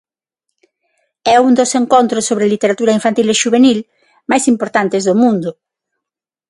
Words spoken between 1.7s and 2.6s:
encontros sobre